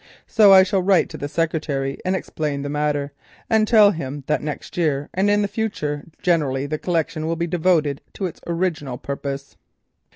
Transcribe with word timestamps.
So 0.25 0.51
I 0.51 0.63
shall 0.63 0.81
write 0.81 1.09
to 1.09 1.17
the 1.19 1.29
secretary 1.29 1.99
and 2.03 2.15
explain 2.15 2.63
the 2.63 2.69
matter, 2.69 3.11
and 3.51 3.67
tell 3.67 3.91
him 3.91 4.23
that 4.25 4.41
next 4.41 4.75
year 4.75 5.11
and 5.13 5.29
in 5.29 5.43
the 5.43 5.47
future 5.47 6.05
generally 6.23 6.65
the 6.65 6.79
collection 6.79 7.27
will 7.27 7.35
be 7.35 7.45
devoted 7.45 8.01
to 8.15 8.25
its 8.25 8.41
original 8.47 8.97
purpose." 8.97 9.57